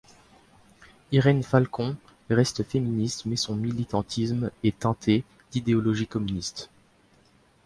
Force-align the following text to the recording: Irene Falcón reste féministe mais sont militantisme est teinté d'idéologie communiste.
Irene 1.11 1.43
Falcón 1.43 1.95
reste 2.31 2.63
féministe 2.63 3.27
mais 3.27 3.35
sont 3.35 3.55
militantisme 3.55 4.49
est 4.63 4.79
teinté 4.79 5.23
d'idéologie 5.51 6.07
communiste. 6.07 6.71